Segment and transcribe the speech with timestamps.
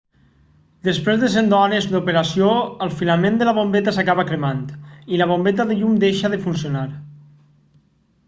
[0.85, 2.47] després de cents d'hores d'operació
[2.85, 4.63] el filament de la bombeta s'acaba cremant
[5.17, 6.87] i la bombeta de llum deixa de funcionar